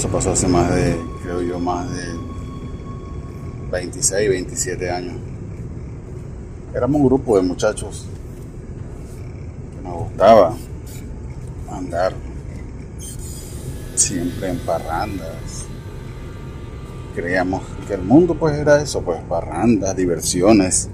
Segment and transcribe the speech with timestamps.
[0.00, 2.18] Eso pasó hace más de, creo yo, más de
[3.70, 5.12] 26, 27 años.
[6.74, 8.06] Éramos un grupo de muchachos
[9.76, 10.56] que nos gustaba
[11.70, 12.14] andar
[13.94, 15.66] siempre en parrandas.
[17.14, 20.88] Creíamos que el mundo pues era eso, pues parrandas, diversiones,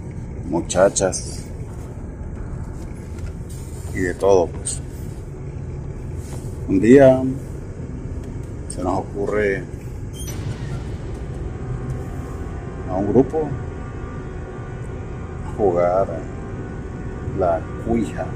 [0.51, 1.45] muchachas
[3.95, 4.80] y de todo pues.
[6.66, 7.23] Un día
[8.77, 9.62] se nos ocurre
[12.91, 13.48] a un grupo
[15.57, 16.07] jugar
[17.39, 18.27] la cuija.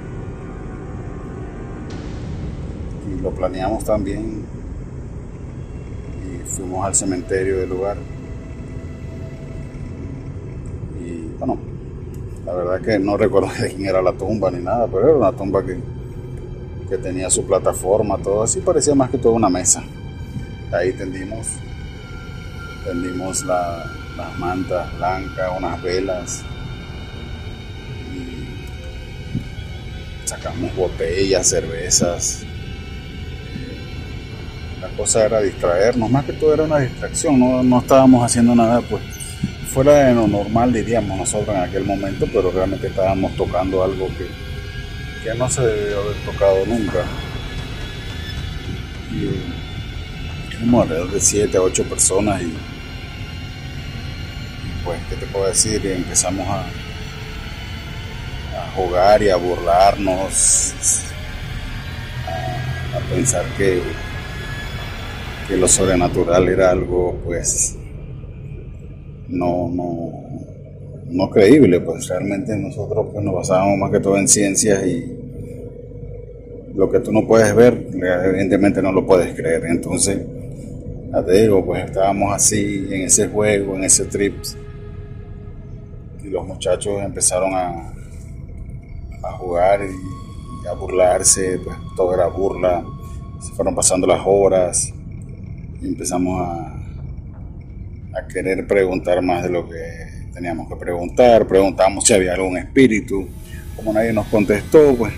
[3.07, 4.43] Y lo planeamos también
[6.25, 7.99] y fuimos al cementerio del lugar.
[10.99, 11.59] Y bueno
[12.47, 15.33] la verdad que no recuerdo de quién era la tumba ni nada pero era una
[15.33, 15.79] tumba que,
[16.89, 19.85] que tenía su plataforma todo así parecía más que todo una mesa
[20.73, 21.47] ahí tendimos
[22.85, 23.85] tendimos la,
[24.17, 26.43] las mantas blancas unas velas
[28.15, 28.67] y
[30.27, 32.45] sacamos botellas cervezas
[34.81, 38.81] la cosa era distraernos, más que todo era una distracción, no, no estábamos haciendo nada
[38.81, 39.03] pues
[39.71, 44.27] fuera de lo normal diríamos nosotros en aquel momento, pero realmente estábamos tocando algo que,
[45.23, 47.05] que no se debió haber tocado nunca.
[50.61, 52.53] Como alrededor de 7 a 8 personas y,
[54.85, 55.85] pues, ¿qué te puedo decir?
[55.87, 56.61] Empezamos a,
[58.61, 60.75] a jugar y a burlarnos,
[62.27, 63.83] a, a pensar que
[65.51, 67.77] que lo sobrenatural era algo pues
[69.27, 70.13] no, no,
[71.11, 75.17] no creíble, pues realmente nosotros pues, nos basábamos más que todo en ciencias y
[76.75, 79.65] lo que tú no puedes ver, evidentemente no lo puedes creer.
[79.67, 80.19] Entonces,
[81.13, 84.35] ya te digo, pues estábamos así en ese juego, en ese trip,
[86.23, 87.93] y los muchachos empezaron a,
[89.23, 92.85] a jugar y a burlarse, pues todo era burla,
[93.41, 94.93] se fueron pasando las horas
[95.83, 96.77] y empezamos a,
[98.15, 103.27] a querer preguntar más de lo que teníamos que preguntar, preguntamos si había algún espíritu,
[103.75, 105.13] como nadie nos contestó, pues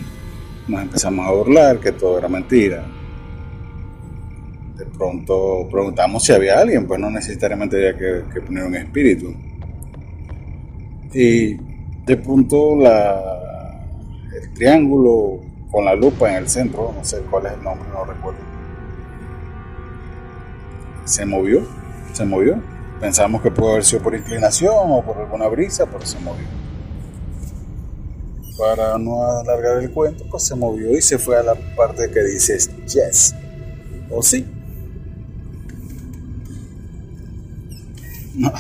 [0.69, 2.85] nos empezamos a burlar, que todo era mentira.
[4.83, 9.33] De pronto preguntamos si había alguien, pues no necesariamente había que, poner un espíritu.
[11.15, 11.55] Y
[12.05, 13.87] de pronto la,
[14.35, 15.39] el triángulo
[15.71, 18.41] con la lupa en el centro, no sé cuál es el nombre, no recuerdo,
[21.05, 21.65] se movió,
[22.13, 22.61] se movió.
[23.01, 26.47] Pensamos que pudo haber sido por inclinación o por alguna brisa, pero se movió.
[28.59, 32.21] Para no alargar el cuento, pues se movió y se fue a la parte que
[32.25, 33.37] dice yes
[34.11, 34.45] o sí.
[38.35, 38.53] No,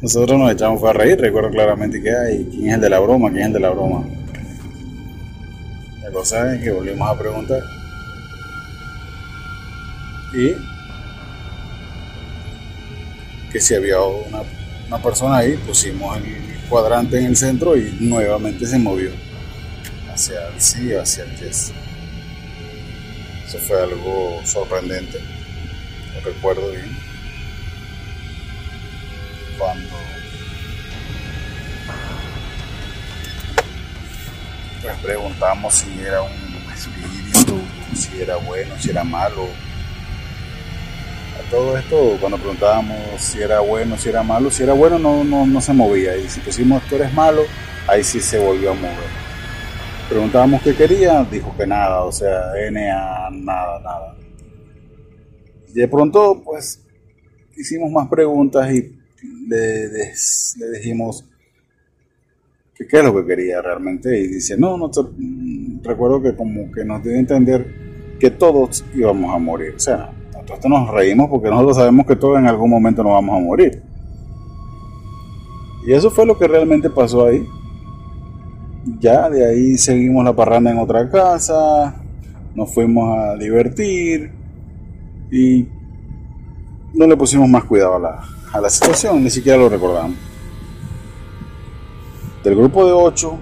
[0.00, 3.30] nosotros nos echamos a reír, recuerdo claramente que hay quién es el de la broma,
[3.30, 4.04] quién es el de la broma.
[6.02, 7.62] La cosa es que volvimos a preguntar.
[10.34, 10.52] Y
[13.52, 14.42] que si había una,
[14.88, 16.24] una, persona ahí, pusimos el
[16.68, 19.10] cuadrante en el centro y nuevamente se movió
[20.12, 21.72] hacia el sí, hacia el yes.
[23.46, 25.18] Eso fue algo sorprendente,
[26.14, 27.11] lo recuerdo bien.
[29.58, 29.96] Cuando
[34.82, 37.60] pues preguntamos si era un espíritu,
[37.94, 39.48] si era bueno, si era malo
[41.52, 45.44] todo esto, cuando preguntábamos si era bueno, si era malo, si era bueno no, no,
[45.46, 46.16] no se movía.
[46.16, 47.42] Y si pusimos tú eres malo,
[47.86, 49.22] ahí sí se volvió a mover.
[50.08, 54.16] Preguntábamos qué quería, dijo que nada, o sea, NA, nada, nada.
[55.68, 56.82] Y de pronto, pues,
[57.54, 60.12] hicimos más preguntas y le, le,
[60.58, 61.24] le dijimos
[62.74, 64.18] que qué es lo que quería realmente.
[64.18, 65.00] Y dice, no, no, te,
[65.82, 67.66] recuerdo que como que nos dio a entender
[68.18, 69.74] que todos íbamos a morir.
[69.76, 73.36] O sea, nosotros nos reímos porque nosotros sabemos que todos en algún momento nos vamos
[73.36, 73.82] a morir.
[75.86, 77.46] Y eso fue lo que realmente pasó ahí.
[78.98, 82.02] Ya de ahí seguimos la parranda en otra casa,
[82.54, 84.32] nos fuimos a divertir
[85.30, 85.68] y
[86.94, 88.22] no le pusimos más cuidado a la,
[88.52, 90.16] a la situación, ni siquiera lo recordamos.
[92.44, 93.38] Del grupo de ocho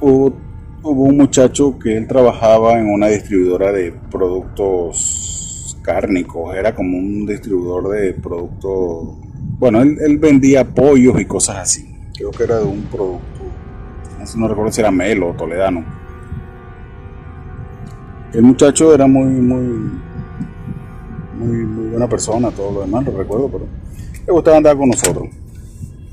[0.00, 0.32] hubo,
[0.82, 7.26] hubo un muchacho que él trabajaba en una distribuidora de productos cárnicos, era como un
[7.26, 9.18] distribuidor de productos.
[9.58, 11.94] Bueno, él, él, vendía pollos y cosas así.
[12.16, 13.34] Creo que era de un producto,
[14.36, 15.84] no recuerdo si era Melo o Toledano.
[18.32, 20.00] El muchacho era muy, muy,
[21.38, 23.66] muy, muy buena persona, todo lo demás, lo recuerdo, pero
[24.26, 25.28] le gustaba andar con nosotros.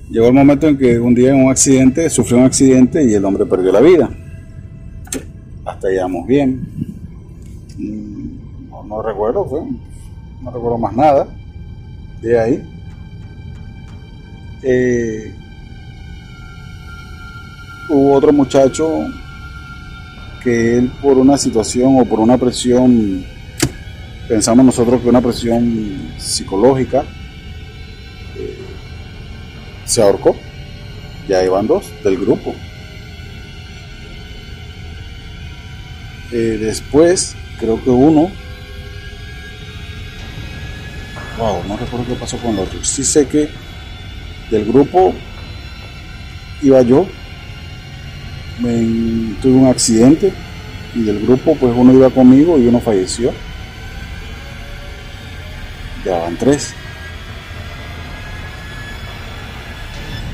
[0.09, 3.23] Llegó el momento en que un día en un accidente, sufrió un accidente y el
[3.23, 4.09] hombre perdió la vida.
[5.63, 6.67] Hasta ahí íbamos bien.
[8.69, 9.61] No, no recuerdo, fue,
[10.41, 11.27] no recuerdo más nada
[12.21, 12.63] de ahí.
[14.63, 15.33] Eh,
[17.89, 19.05] hubo otro muchacho
[20.43, 23.23] que él por una situación o por una presión,
[24.31, 27.03] pensamos nosotros que una presión psicológica,
[28.37, 28.57] eh,
[29.83, 30.37] se ahorcó.
[31.27, 32.55] Ya iban dos del grupo.
[36.31, 38.31] Eh, después, creo que uno,
[41.37, 42.81] wow, no recuerdo qué pasó con el otro.
[42.85, 43.49] Sí sé que
[44.49, 45.13] del grupo
[46.61, 47.05] iba yo,
[48.61, 50.31] tuve un accidente
[50.95, 53.33] y del grupo pues uno iba conmigo y uno falleció.
[56.05, 56.73] Ya tres.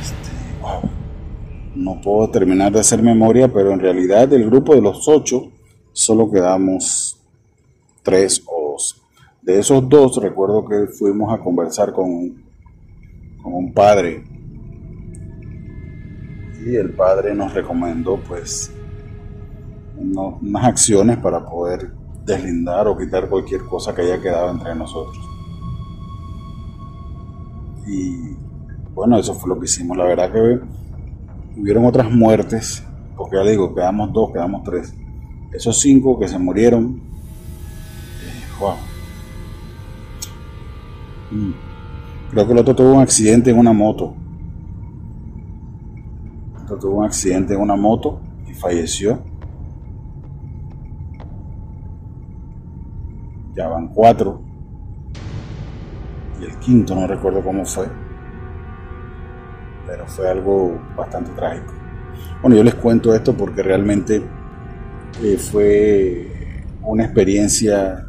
[0.02, 0.30] Este.
[1.76, 5.52] No puedo terminar de hacer memoria, pero en realidad del grupo de los ocho
[5.92, 7.20] solo quedamos
[8.02, 9.02] tres o dos.
[9.42, 12.44] De esos dos recuerdo que fuimos a conversar con,
[13.42, 14.24] con un padre
[16.66, 18.72] y el padre nos recomendó pues
[19.98, 21.92] unas acciones para poder
[22.26, 25.37] deslindar o quitar cualquier cosa que haya quedado entre nosotros.
[27.88, 28.36] Y
[28.94, 29.98] bueno, eso fue lo que hicimos.
[29.98, 30.60] La verdad que
[31.60, 32.84] hubieron otras muertes,
[33.16, 34.94] porque ya digo, quedamos dos, quedamos tres.
[35.54, 37.02] Esos cinco que se murieron,
[38.22, 38.74] eh, wow.
[41.32, 41.54] Mm.
[42.32, 44.14] Creo que el otro tuvo un accidente en una moto.
[46.58, 49.24] El otro tuvo un accidente en una moto y falleció.
[53.56, 54.47] Ya van cuatro.
[56.40, 57.88] Y el quinto no recuerdo cómo fue.
[59.86, 61.74] Pero fue algo bastante trágico.
[62.42, 64.22] Bueno, yo les cuento esto porque realmente
[65.24, 66.28] eh, fue
[66.84, 68.06] una experiencia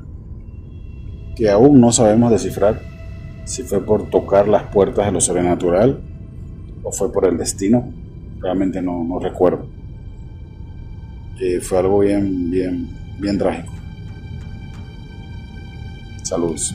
[1.34, 2.80] que aún no sabemos descifrar
[3.44, 6.00] si fue por tocar las puertas de lo sobrenatural
[6.82, 7.92] o fue por el destino.
[8.40, 9.66] Realmente no, no recuerdo.
[11.40, 12.88] Eh, fue algo bien, bien,
[13.18, 13.72] bien trágico.
[16.24, 16.74] Saludos.